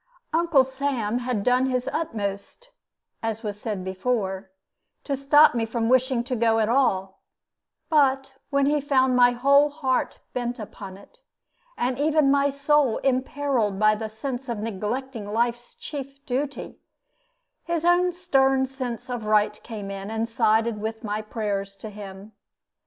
[0.33, 2.71] Uncle Sam had done his utmost,
[3.21, 4.49] as was said before,
[5.03, 7.19] to stop me from wishing to go at all;
[7.87, 11.19] but when he found my whole heart bent upon it,
[11.77, 16.79] and even my soul imperiled by the sense of neglecting life's chief duty,
[17.63, 22.31] his own stern sense of right came in and sided with my prayers to him.